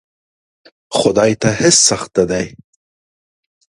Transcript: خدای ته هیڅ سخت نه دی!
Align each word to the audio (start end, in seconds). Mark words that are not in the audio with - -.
خدای 0.97 1.33
ته 1.41 1.49
هیڅ 1.61 1.77
سخت 1.89 2.11
نه 2.17 2.23
دی! 2.29 2.45